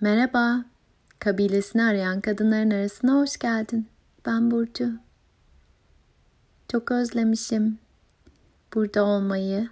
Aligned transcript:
Merhaba, 0.00 0.64
kabilesini 1.18 1.82
arayan 1.82 2.20
kadınların 2.20 2.70
arasına 2.70 3.14
hoş 3.14 3.36
geldin. 3.36 3.88
Ben 4.26 4.50
Burcu. 4.50 4.92
Çok 6.68 6.90
özlemişim 6.90 7.78
burada 8.74 9.04
olmayı, 9.04 9.68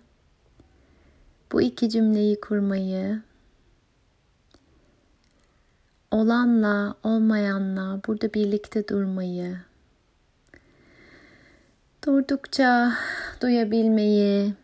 bu 1.52 1.62
iki 1.62 1.90
cümleyi 1.90 2.40
kurmayı, 2.40 3.22
olanla 6.10 6.94
olmayanla 7.02 8.00
burada 8.06 8.34
birlikte 8.34 8.88
durmayı, 8.88 9.58
durdukça 12.06 12.92
duyabilmeyi, 13.40 14.54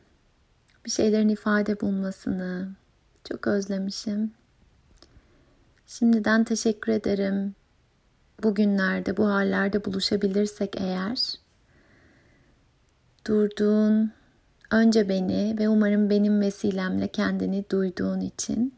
bir 0.84 0.90
şeylerin 0.90 1.28
ifade 1.28 1.80
bulmasını 1.80 2.68
çok 3.28 3.46
özlemişim. 3.46 4.41
Şimdiden 5.98 6.44
teşekkür 6.44 6.92
ederim. 6.92 7.54
Bugünlerde, 8.42 9.16
bu 9.16 9.28
hallerde 9.28 9.84
buluşabilirsek 9.84 10.80
eğer 10.80 11.18
durduğun 13.26 14.12
önce 14.70 15.08
beni 15.08 15.56
ve 15.58 15.68
umarım 15.68 16.10
benim 16.10 16.40
vesilemle 16.40 17.08
kendini 17.08 17.64
duyduğun 17.70 18.20
için. 18.20 18.74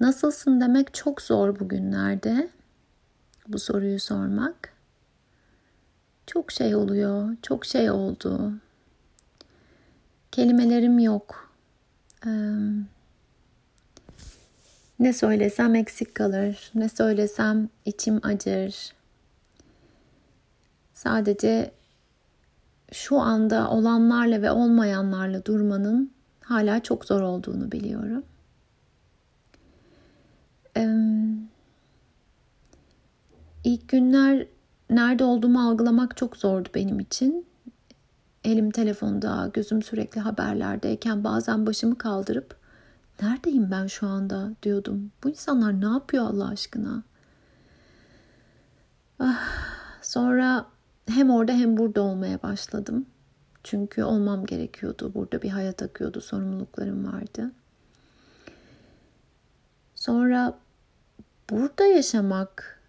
Nasılsın 0.00 0.60
demek 0.60 0.94
çok 0.94 1.22
zor 1.22 1.60
bugünlerde. 1.60 2.50
Bu 3.48 3.58
soruyu 3.58 4.00
sormak. 4.00 4.72
Çok 6.26 6.52
şey 6.52 6.74
oluyor, 6.74 7.36
çok 7.42 7.64
şey 7.64 7.90
oldu. 7.90 8.52
Kelimelerim 10.32 10.98
yok. 10.98 11.52
Ee, 12.26 12.30
ne 15.00 15.12
söylesem 15.12 15.74
eksik 15.74 16.14
kalır. 16.14 16.70
Ne 16.74 16.88
söylesem 16.88 17.68
içim 17.84 18.20
acır. 18.22 18.92
Sadece 20.92 21.70
şu 22.92 23.20
anda 23.20 23.70
olanlarla 23.70 24.42
ve 24.42 24.50
olmayanlarla 24.50 25.44
durmanın 25.44 26.12
hala 26.40 26.82
çok 26.82 27.04
zor 27.04 27.20
olduğunu 27.22 27.72
biliyorum. 27.72 28.24
Ee, 30.76 30.88
ilk 33.64 33.88
günler 33.88 34.46
nerede 34.90 35.24
olduğumu 35.24 35.68
algılamak 35.68 36.16
çok 36.16 36.36
zordu 36.36 36.68
benim 36.74 37.00
için. 37.00 37.46
Elim 38.44 38.70
telefonda, 38.70 39.50
gözüm 39.52 39.82
sürekli 39.82 40.20
haberlerdeyken 40.20 41.24
bazen 41.24 41.66
başımı 41.66 41.98
kaldırıp 41.98 42.59
neredeyim 43.22 43.70
ben 43.70 43.86
şu 43.86 44.06
anda 44.06 44.50
diyordum. 44.62 45.12
Bu 45.24 45.28
insanlar 45.30 45.80
ne 45.80 45.86
yapıyor 45.86 46.24
Allah 46.24 46.48
aşkına? 46.48 47.02
Ah, 49.18 49.48
sonra 50.02 50.66
hem 51.06 51.30
orada 51.30 51.52
hem 51.52 51.76
burada 51.76 52.02
olmaya 52.02 52.42
başladım. 52.42 53.06
Çünkü 53.64 54.02
olmam 54.02 54.46
gerekiyordu. 54.46 55.14
Burada 55.14 55.42
bir 55.42 55.50
hayat 55.50 55.82
akıyordu, 55.82 56.20
sorumluluklarım 56.20 57.12
vardı. 57.12 57.52
Sonra 59.94 60.58
burada 61.50 61.84
yaşamak 61.84 62.80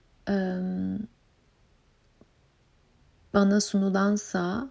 bana 3.34 3.62
sunulansa 3.62 4.70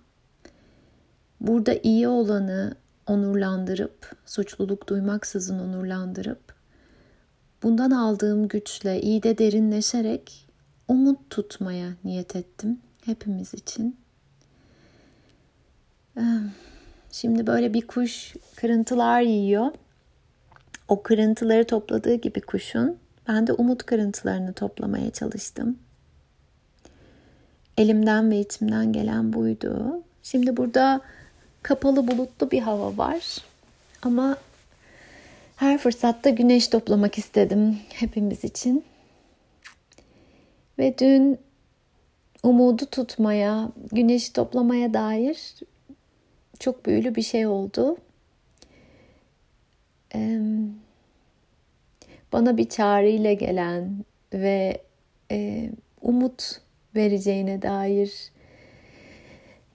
burada 1.40 1.74
iyi 1.82 2.08
olanı 2.08 2.74
onurlandırıp, 3.10 4.16
suçluluk 4.26 4.88
duymaksızın 4.88 5.58
onurlandırıp, 5.58 6.54
bundan 7.62 7.90
aldığım 7.90 8.48
güçle 8.48 9.00
iyi 9.00 9.22
de 9.22 9.38
derinleşerek 9.38 10.46
umut 10.88 11.30
tutmaya 11.30 11.92
niyet 12.04 12.36
ettim 12.36 12.80
hepimiz 13.04 13.54
için. 13.54 13.96
Şimdi 17.12 17.46
böyle 17.46 17.74
bir 17.74 17.86
kuş 17.86 18.34
kırıntılar 18.56 19.20
yiyor. 19.20 19.70
O 20.88 21.02
kırıntıları 21.02 21.66
topladığı 21.66 22.14
gibi 22.14 22.40
kuşun 22.40 22.96
ben 23.28 23.46
de 23.46 23.52
umut 23.52 23.82
kırıntılarını 23.82 24.52
toplamaya 24.52 25.10
çalıştım. 25.10 25.78
Elimden 27.76 28.30
ve 28.30 28.40
içimden 28.40 28.92
gelen 28.92 29.32
buydu. 29.32 30.02
Şimdi 30.22 30.56
burada 30.56 31.00
kapalı 31.62 32.08
bulutlu 32.08 32.50
bir 32.50 32.60
hava 32.60 32.96
var. 32.96 33.38
Ama 34.02 34.36
her 35.56 35.78
fırsatta 35.78 36.30
güneş 36.30 36.68
toplamak 36.68 37.18
istedim 37.18 37.78
hepimiz 37.88 38.44
için. 38.44 38.84
Ve 40.78 40.98
dün 40.98 41.38
umudu 42.42 42.86
tutmaya, 42.86 43.68
güneşi 43.92 44.32
toplamaya 44.32 44.94
dair 44.94 45.54
çok 46.58 46.86
büyülü 46.86 47.14
bir 47.14 47.22
şey 47.22 47.46
oldu. 47.46 47.96
Bana 52.32 52.56
bir 52.56 52.68
çağrıyla 52.68 53.32
gelen 53.32 54.04
ve 54.32 54.82
umut 56.02 56.60
vereceğine 56.94 57.62
dair 57.62 58.30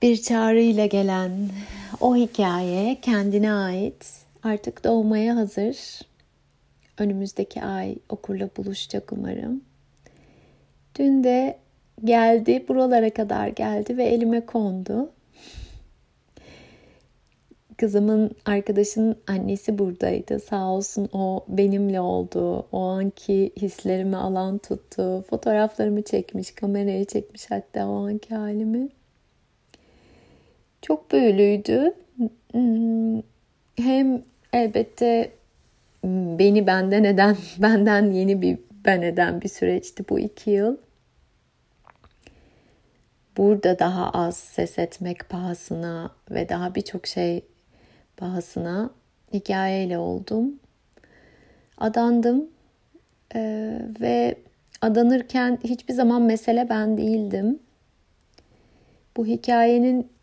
bir 0.01 0.21
çağrıyla 0.21 0.85
gelen 0.85 1.31
o 2.01 2.15
hikaye 2.15 3.01
kendine 3.01 3.51
ait 3.51 4.25
artık 4.43 4.83
doğmaya 4.83 5.35
hazır. 5.35 6.01
Önümüzdeki 6.97 7.63
ay 7.63 7.95
okurla 8.09 8.49
buluşacak 8.57 9.13
umarım. 9.13 9.61
Dün 10.99 11.23
de 11.23 11.57
geldi, 12.03 12.65
buralara 12.67 13.09
kadar 13.09 13.47
geldi 13.47 13.97
ve 13.97 14.03
elime 14.03 14.45
kondu. 14.45 15.11
Kızımın 17.77 18.31
arkadaşının 18.45 19.15
annesi 19.27 19.77
buradaydı. 19.77 20.39
Sağ 20.39 20.65
olsun 20.65 21.09
o 21.13 21.45
benimle 21.47 22.01
oldu. 22.01 22.67
O 22.71 22.79
anki 22.79 23.51
hislerimi 23.57 24.15
alan 24.17 24.57
tuttu. 24.57 25.25
Fotoğraflarımı 25.29 26.01
çekmiş, 26.01 26.51
kameraya 26.51 27.05
çekmiş 27.05 27.51
hatta 27.51 27.87
o 27.87 28.07
anki 28.07 28.35
halimi. 28.35 28.89
Çok 30.87 31.11
büyülüydü. 31.11 31.93
Hem 33.77 34.23
elbette 34.53 35.31
beni 36.03 36.67
benden 36.67 37.03
eden, 37.03 37.37
benden 37.57 38.11
yeni 38.11 38.41
bir 38.41 38.59
ben 38.85 39.01
eden 39.01 39.41
bir 39.41 39.49
süreçti 39.49 40.03
bu 40.09 40.19
iki 40.19 40.49
yıl. 40.49 40.77
Burada 43.37 43.79
daha 43.79 44.09
az 44.09 44.37
ses 44.37 44.79
etmek 44.79 45.29
pahasına 45.29 46.11
ve 46.31 46.49
daha 46.49 46.75
birçok 46.75 47.07
şey 47.07 47.45
pahasına 48.17 48.89
hikayeyle 49.33 49.97
oldum. 49.97 50.59
Adandım 51.77 52.49
ee, 53.35 53.79
ve 54.01 54.35
adanırken 54.81 55.59
hiçbir 55.63 55.93
zaman 55.93 56.21
mesele 56.21 56.69
ben 56.69 56.97
değildim. 56.97 57.59
Bu 59.17 59.25
hikayenin 59.25 60.14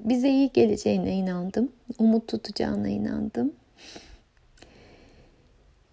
bize 0.00 0.30
iyi 0.30 0.50
geleceğine 0.52 1.14
inandım. 1.14 1.72
Umut 1.98 2.28
tutacağına 2.28 2.88
inandım. 2.88 3.52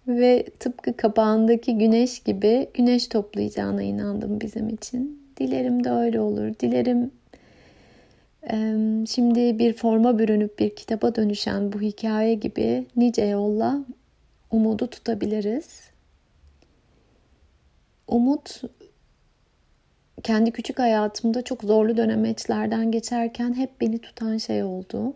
Ve 0.08 0.46
tıpkı 0.58 0.96
kapağındaki 0.96 1.78
güneş 1.78 2.20
gibi 2.20 2.68
güneş 2.74 3.06
toplayacağına 3.06 3.82
inandım 3.82 4.40
bizim 4.40 4.68
için. 4.68 5.22
Dilerim 5.36 5.84
de 5.84 5.90
öyle 5.90 6.20
olur. 6.20 6.54
Dilerim 6.60 7.10
şimdi 9.06 9.58
bir 9.58 9.72
forma 9.72 10.18
bürünüp 10.18 10.58
bir 10.58 10.76
kitaba 10.76 11.14
dönüşen 11.14 11.72
bu 11.72 11.80
hikaye 11.80 12.34
gibi 12.34 12.86
nice 12.96 13.24
yolla 13.24 13.84
umudu 14.50 14.86
tutabiliriz. 14.86 15.80
Umut 18.08 18.62
kendi 20.22 20.50
küçük 20.50 20.78
hayatımda 20.78 21.42
çok 21.42 21.62
zorlu 21.62 21.96
dönemeçlerden 21.96 22.90
geçerken 22.92 23.54
hep 23.54 23.80
beni 23.80 23.98
tutan 23.98 24.36
şey 24.36 24.64
oldu. 24.64 25.14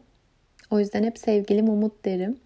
O 0.71 0.79
yüzden 0.79 1.05
hep 1.05 1.19
sevgilim 1.19 1.69
Umut 1.69 2.05
derim. 2.05 2.37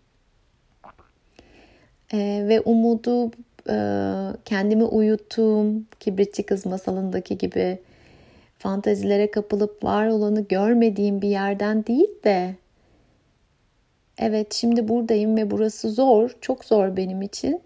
Ee, 2.12 2.44
ve 2.48 2.60
umudu 2.60 3.30
e, 3.68 3.76
kendimi 4.44 4.84
uyuttuğum 4.84 5.82
kibritçi 6.00 6.42
kız 6.42 6.66
masalındaki 6.66 7.38
gibi 7.38 7.78
fantezilere 8.58 9.30
kapılıp 9.30 9.84
var 9.84 10.06
olanı 10.06 10.40
görmediğim 10.40 11.22
bir 11.22 11.28
yerden 11.28 11.86
değil 11.86 12.08
de 12.24 12.54
evet 14.18 14.54
şimdi 14.54 14.88
buradayım 14.88 15.36
ve 15.36 15.50
burası 15.50 15.90
zor, 15.90 16.30
çok 16.40 16.64
zor 16.64 16.96
benim 16.96 17.22
için. 17.22 17.60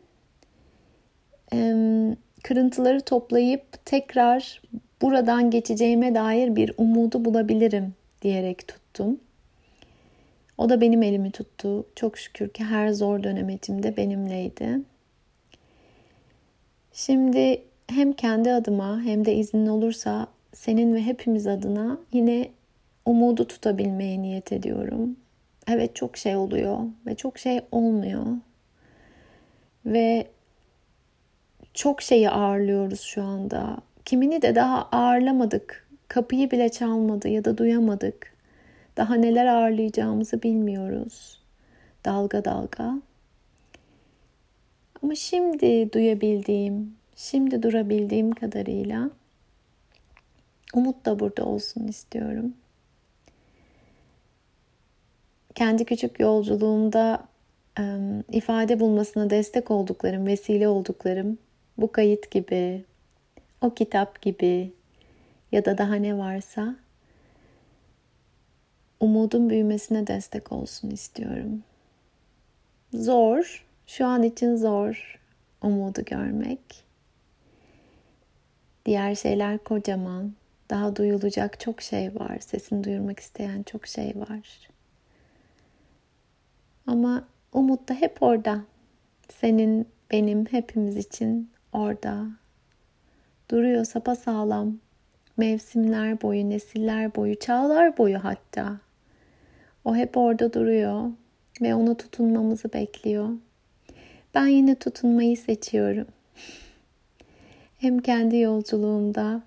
Ee, 1.52 2.17
kırıntıları 2.43 3.00
toplayıp 3.00 3.85
tekrar 3.85 4.62
buradan 5.05 5.51
geçeceğime 5.51 6.15
dair 6.15 6.56
bir 6.56 6.75
umudu 6.79 7.25
bulabilirim 7.25 7.95
diyerek 8.23 8.69
tuttum. 8.69 9.21
O 10.59 10.69
da 10.69 10.81
benim 10.81 11.03
elimi 11.03 11.31
tuttu. 11.31 11.87
Çok 11.97 12.19
şükür 12.19 12.49
ki 12.49 12.65
her 12.65 12.89
zor 12.89 13.23
dönemetimde 13.23 13.97
benimleydi. 13.97 14.81
Şimdi 16.93 17.62
hem 17.87 18.12
kendi 18.12 18.53
adıma 18.53 19.01
hem 19.03 19.25
de 19.25 19.35
iznin 19.35 19.67
olursa 19.67 20.27
senin 20.53 20.95
ve 20.95 21.03
hepimiz 21.03 21.47
adına 21.47 21.99
yine 22.12 22.49
umudu 23.07 23.47
tutabilmeye 23.49 24.23
niyet 24.23 24.53
ediyorum. 24.53 25.17
Evet 25.69 25.97
çok 25.97 26.17
şey 26.17 26.37
oluyor 26.37 26.79
ve 27.07 27.15
çok 27.15 27.39
şey 27.39 27.61
olmuyor. 27.73 28.27
Ve 29.87 30.27
çok 31.75 32.03
şeyi 32.03 32.31
ağırlıyoruz 32.31 33.00
şu 33.00 33.23
anda. 33.23 33.79
Kimini 34.05 34.43
de 34.43 34.55
daha 34.55 34.89
ağırlamadık. 34.93 35.89
Kapıyı 36.09 36.51
bile 36.51 36.69
çalmadı 36.69 37.29
ya 37.29 37.45
da 37.45 37.59
duyamadık. 37.59 38.35
Daha 38.97 39.15
neler 39.15 39.47
ağırlayacağımızı 39.47 40.43
bilmiyoruz. 40.43 41.43
Dalga 42.05 42.45
dalga. 42.45 42.95
Ama 45.03 45.15
şimdi 45.15 45.93
duyabildiğim, 45.93 46.97
şimdi 47.17 47.62
durabildiğim 47.62 48.33
kadarıyla 48.33 49.11
umut 50.75 51.07
da 51.07 51.21
burada 51.21 51.45
olsun 51.45 51.89
istiyorum. 51.89 52.55
Kendi 55.55 55.85
küçük 55.85 56.21
yolculuğumda 56.21 57.29
ifade 58.33 58.81
bulmasına 58.81 59.31
destek 59.31 59.71
olduklarım, 59.71 60.27
vesile 60.27 60.69
olduklarım 60.69 61.39
bu 61.79 61.93
kayıt 61.93 62.31
gibi, 62.31 62.85
o 63.64 63.75
kitap 63.75 64.22
gibi 64.22 64.72
ya 65.52 65.64
da 65.64 65.78
daha 65.78 65.94
ne 65.94 66.19
varsa 66.19 66.76
umudun 69.00 69.50
büyümesine 69.50 70.06
destek 70.06 70.52
olsun 70.52 70.90
istiyorum. 70.90 71.62
Zor, 72.93 73.66
şu 73.87 74.06
an 74.06 74.22
için 74.22 74.56
zor 74.56 75.20
umudu 75.62 76.05
görmek. 76.05 76.84
Diğer 78.87 79.14
şeyler 79.14 79.58
kocaman, 79.58 80.34
daha 80.70 80.96
duyulacak 80.96 81.61
çok 81.61 81.82
şey 81.82 82.14
var, 82.14 82.38
sesini 82.38 82.84
duyurmak 82.84 83.20
isteyen 83.20 83.62
çok 83.62 83.87
şey 83.87 84.12
var. 84.16 84.69
Ama 86.87 87.28
umut 87.52 87.88
da 87.88 87.94
hep 87.94 88.22
orada. 88.22 88.61
Senin, 89.40 89.88
benim, 90.11 90.46
hepimiz 90.46 90.96
için 90.96 91.50
orada. 91.72 92.44
Duruyor 93.50 93.85
sapa 93.85 94.17
sağlam. 94.17 94.79
Mevsimler 95.37 96.23
boyu, 96.23 96.50
nesiller 96.50 97.14
boyu, 97.14 97.38
çağlar 97.38 97.99
boyu 97.99 98.25
hatta. 98.25 98.76
O 99.85 99.96
hep 99.96 100.17
orada 100.17 100.52
duruyor 100.52 101.11
ve 101.62 101.75
ona 101.75 101.94
tutunmamızı 101.94 102.73
bekliyor. 102.73 103.29
Ben 104.35 104.46
yine 104.46 104.75
tutunmayı 104.75 105.37
seçiyorum. 105.37 106.06
Hem 107.79 107.99
kendi 107.99 108.37
yolculuğumda 108.37 109.43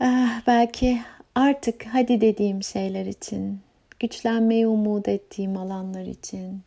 ah, 0.00 0.42
belki 0.46 1.00
artık 1.34 1.84
hadi 1.86 2.20
dediğim 2.20 2.62
şeyler 2.62 3.06
için, 3.06 3.60
güçlenmeyi 4.00 4.66
umut 4.66 5.08
ettiğim 5.08 5.56
alanlar 5.56 6.06
için, 6.06 6.60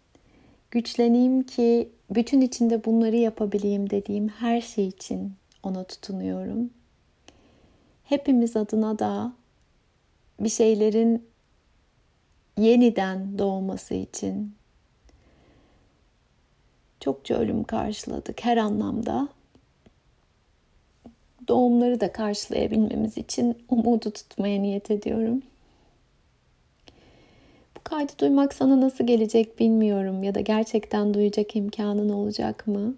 güçleneyim 0.72 1.44
ki 1.44 1.90
bütün 2.10 2.42
içinde 2.42 2.86
bunları 2.86 3.16
yapabileyim 3.16 3.90
dediğim 3.90 4.28
her 4.28 4.62
şey 4.62 4.88
için 4.88 5.34
ona 5.64 5.84
tutunuyorum. 5.84 6.70
Hepimiz 8.04 8.58
adına 8.58 9.00
da 9.00 9.34
bir 10.40 10.50
şeylerin 10.50 11.28
yeniden 12.58 13.38
doğması 13.40 13.94
için 13.94 14.56
çokça 17.00 17.36
ölüm 17.36 17.64
karşıladık 17.64 18.46
her 18.46 18.58
anlamda. 18.58 19.28
Doğumları 21.48 22.02
da 22.02 22.12
karşılayabilmemiz 22.12 23.18
için 23.18 23.66
umudu 23.70 24.12
tutmaya 24.12 24.62
niyet 24.62 24.92
ediyorum. 24.92 25.42
Bu 27.78 27.82
kaydı 27.84 28.12
duymak 28.20 28.54
sana 28.54 28.82
nasıl 28.82 29.08
gelecek 29.08 29.60
bilmiyorum 29.60 30.24
ya 30.24 30.36
da 30.36 30.40
gerçekten 30.40 31.14
duyacak 31.14 31.56
imkanın 31.56 32.10
olacak 32.10 32.68
mı? 32.68 32.96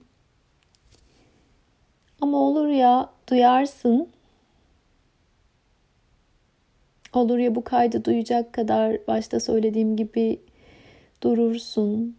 Ama 2.21 2.37
olur 2.37 2.67
ya 2.67 3.09
duyarsın 3.29 4.07
Olur 7.15 7.37
ya 7.37 7.55
bu 7.55 7.63
kaydı 7.63 8.05
duyacak 8.05 8.53
kadar 8.53 9.07
başta 9.07 9.39
söylediğim 9.39 9.95
gibi 9.95 10.39
durursun 11.23 12.17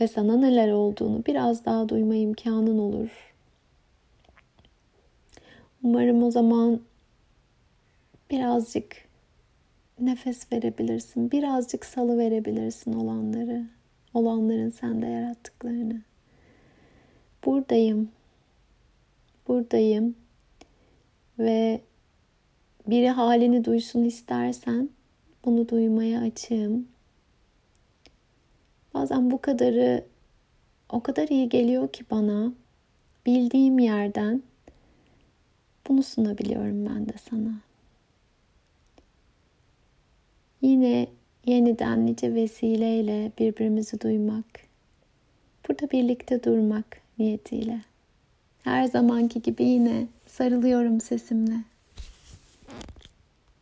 ve 0.00 0.08
sana 0.08 0.36
neler 0.36 0.70
olduğunu 0.70 1.26
biraz 1.26 1.64
daha 1.64 1.88
duyma 1.88 2.14
imkanın 2.14 2.78
olur. 2.78 3.34
Umarım 5.82 6.22
o 6.22 6.30
zaman 6.30 6.80
birazcık 8.30 8.96
nefes 10.00 10.52
verebilirsin. 10.52 11.30
Birazcık 11.30 11.84
salı 11.84 12.18
verebilirsin 12.18 12.92
olanları. 12.92 13.64
Olanların 14.14 14.70
sende 14.70 15.06
yarattıklarını. 15.06 16.00
Buradayım. 17.44 18.08
Buradayım. 19.48 20.16
Ve 21.38 21.80
biri 22.86 23.08
halini 23.08 23.64
duysun 23.64 24.04
istersen 24.04 24.90
bunu 25.44 25.68
duymaya 25.68 26.20
açığım. 26.20 26.88
Bazen 28.94 29.30
bu 29.30 29.40
kadarı 29.40 30.04
o 30.88 31.02
kadar 31.02 31.28
iyi 31.28 31.48
geliyor 31.48 31.88
ki 31.88 32.04
bana 32.10 32.52
bildiğim 33.26 33.78
yerden 33.78 34.42
bunu 35.88 36.02
sunabiliyorum 36.02 36.86
ben 36.86 37.08
de 37.08 37.14
sana. 37.30 37.54
Yine 40.62 41.06
yeniden 41.46 42.06
nice 42.06 42.34
vesileyle 42.34 43.32
birbirimizi 43.38 44.00
duymak, 44.00 44.46
burada 45.68 45.90
birlikte 45.90 46.44
durmak 46.44 47.00
niyetiyle. 47.18 47.80
Her 48.64 48.84
zamanki 48.84 49.42
gibi 49.42 49.64
yine 49.64 50.06
sarılıyorum 50.26 51.00
sesimle. 51.00 51.56